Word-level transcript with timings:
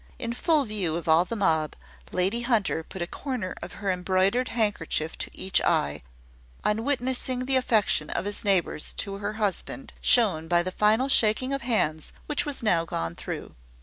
In 0.17 0.33
full 0.33 0.65
view 0.65 0.95
of 0.95 1.07
all 1.07 1.25
the 1.25 1.35
mob, 1.35 1.75
Lady 2.11 2.41
Hunter 2.41 2.83
put 2.83 3.03
a 3.03 3.05
corner 3.05 3.53
of 3.61 3.73
her 3.73 3.91
embroidered 3.91 4.47
handkerchief 4.49 5.15
to 5.19 5.29
each 5.31 5.61
eye, 5.61 6.01
on 6.65 6.83
witnessing 6.83 7.45
the 7.45 7.55
affection 7.55 8.09
of 8.09 8.25
his 8.25 8.43
neighbours 8.43 8.93
to 8.93 9.17
her 9.17 9.33
husband, 9.33 9.93
shown 10.01 10.47
by 10.47 10.63
the 10.63 10.71
final 10.71 11.07
shaking 11.07 11.53
of 11.53 11.61
hands 11.61 12.13
which 12.25 12.47
was 12.47 12.63
now 12.63 12.83
gone 12.83 13.13
through. 13.13 13.53